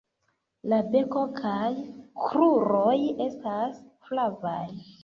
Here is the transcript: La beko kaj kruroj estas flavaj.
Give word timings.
La 0.71 0.79
beko 0.95 1.21
kaj 1.41 1.69
kruroj 2.25 2.99
estas 3.31 3.81
flavaj. 4.11 4.61